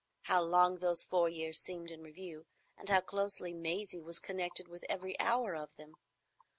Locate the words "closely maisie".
3.01-4.01